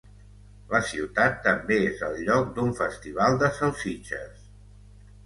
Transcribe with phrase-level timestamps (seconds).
[0.69, 4.49] La ciutat també és el lloc d'un festival de salsitxes.